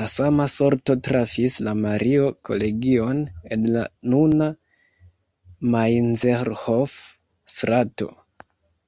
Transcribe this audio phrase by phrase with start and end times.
[0.00, 3.24] La sama sorto trafis la Mario-Kolegion
[3.58, 3.84] en la
[4.14, 4.50] nuna
[5.76, 8.12] Mainzerhof-strato.